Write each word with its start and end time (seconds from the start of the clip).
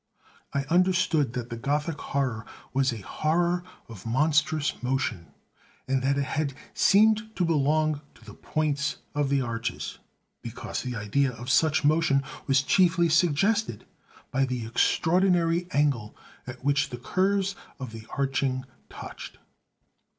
I 0.51 0.63
understood 0.63 1.33
that 1.33 1.51
the 1.51 1.55
Gothic 1.57 1.99
horror 2.01 2.43
was 2.73 2.91
a 2.91 3.01
horror 3.03 3.63
of 3.87 4.03
monstrous 4.03 4.81
motion, 4.81 5.27
and 5.87 6.01
that 6.01 6.17
it 6.17 6.23
had 6.23 6.55
seemed 6.73 7.29
to 7.35 7.45
belong 7.45 8.01
to 8.15 8.25
the 8.25 8.33
points 8.33 8.95
of 9.13 9.29
the 9.29 9.41
arches 9.41 9.99
because 10.41 10.81
the 10.81 10.95
idea 10.95 11.31
of 11.31 11.51
such 11.51 11.83
motion 11.83 12.23
was 12.47 12.63
chiefly 12.63 13.09
suggested 13.09 13.85
by 14.31 14.43
the 14.43 14.65
extraordinary 14.65 15.67
angle 15.69 16.17
at 16.47 16.65
which 16.65 16.89
the 16.89 16.97
curves 16.97 17.55
of 17.79 17.91
the 17.91 18.07
arching 18.09 18.65
touched. 18.89 19.37